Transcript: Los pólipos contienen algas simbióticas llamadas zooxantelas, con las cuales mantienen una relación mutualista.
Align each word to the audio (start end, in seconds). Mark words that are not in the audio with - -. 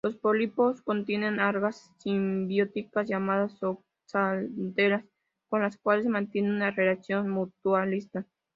Los 0.03 0.15
pólipos 0.17 0.81
contienen 0.81 1.39
algas 1.39 1.93
simbióticas 1.99 3.07
llamadas 3.07 3.59
zooxantelas, 3.59 5.05
con 5.47 5.61
las 5.61 5.77
cuales 5.77 6.07
mantienen 6.07 6.53
una 6.55 6.71
relación 6.71 7.29
mutualista. 7.29 8.25